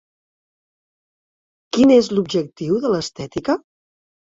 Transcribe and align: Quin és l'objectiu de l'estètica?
Quin 1.77 1.95
és 1.97 2.11
l'objectiu 2.17 2.83
de 2.87 2.95
l'estètica? 2.97 3.61